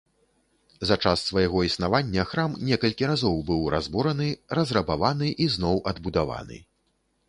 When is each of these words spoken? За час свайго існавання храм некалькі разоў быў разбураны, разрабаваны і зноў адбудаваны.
За 0.89 0.95
час 1.03 1.25
свайго 1.29 1.61
існавання 1.69 2.25
храм 2.31 2.57
некалькі 2.71 3.11
разоў 3.13 3.37
быў 3.53 3.61
разбураны, 3.77 4.29
разрабаваны 4.61 5.27
і 5.47 5.53
зноў 5.59 5.75
адбудаваны. 5.95 6.57